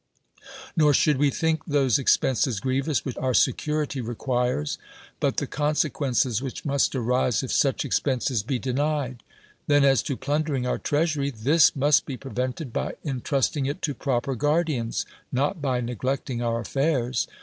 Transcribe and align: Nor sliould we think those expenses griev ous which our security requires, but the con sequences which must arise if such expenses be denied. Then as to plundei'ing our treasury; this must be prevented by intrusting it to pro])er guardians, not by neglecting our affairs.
Nor 0.75 0.93
sliould 0.93 1.17
we 1.17 1.29
think 1.29 1.63
those 1.67 1.99
expenses 1.99 2.59
griev 2.59 2.87
ous 2.87 3.05
which 3.05 3.15
our 3.17 3.35
security 3.35 4.01
requires, 4.01 4.79
but 5.19 5.37
the 5.37 5.45
con 5.45 5.75
sequences 5.75 6.41
which 6.41 6.65
must 6.65 6.95
arise 6.95 7.43
if 7.43 7.51
such 7.51 7.85
expenses 7.85 8.41
be 8.41 8.57
denied. 8.57 9.21
Then 9.67 9.85
as 9.85 10.01
to 10.01 10.17
plundei'ing 10.17 10.67
our 10.67 10.79
treasury; 10.79 11.29
this 11.29 11.75
must 11.75 12.07
be 12.07 12.17
prevented 12.17 12.73
by 12.73 12.95
intrusting 13.03 13.67
it 13.67 13.83
to 13.83 13.93
pro])er 13.93 14.35
guardians, 14.35 15.05
not 15.31 15.61
by 15.61 15.81
neglecting 15.81 16.41
our 16.41 16.61
affairs. 16.61 17.27